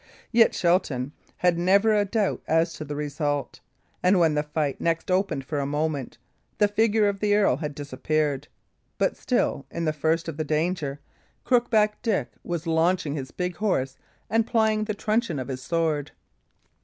Yet 0.31 0.55
Shelton 0.55 1.11
had 1.37 1.59
never 1.59 1.93
a 1.93 2.05
doubt 2.05 2.41
of 2.49 2.87
the 2.87 2.95
result; 2.95 3.59
and 4.01 4.19
when 4.19 4.33
the 4.33 4.41
fight 4.41 4.81
next 4.81 5.11
opened 5.11 5.45
for 5.45 5.59
a 5.59 5.67
moment, 5.67 6.17
the 6.57 6.67
figure 6.67 7.07
of 7.07 7.19
the 7.19 7.35
earl 7.35 7.57
had 7.57 7.75
disappeared; 7.75 8.47
but 8.97 9.15
still, 9.15 9.67
in 9.69 9.85
the 9.85 9.93
first 9.93 10.27
of 10.27 10.37
the 10.37 10.43
danger, 10.43 10.99
Crookback 11.45 12.01
Dick 12.01 12.31
was 12.43 12.65
launching 12.65 13.13
his 13.13 13.29
big 13.29 13.57
horse 13.57 13.95
and 14.27 14.47
plying 14.47 14.85
the 14.85 14.95
truncheon 14.95 15.37
of 15.37 15.49
his 15.49 15.61
sword. 15.61 16.09